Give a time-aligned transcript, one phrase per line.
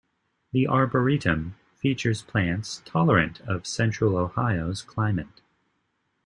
[0.51, 5.41] The Arboretum features plants tolerant of central Ohio's climate.